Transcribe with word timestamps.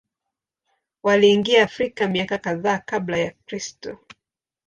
Waliingia 1.03 1.63
Afrika 1.63 2.07
miaka 2.07 2.37
kadhaa 2.37 2.77
Kabla 2.77 3.17
ya 3.17 3.31
Kristo. 3.45 3.97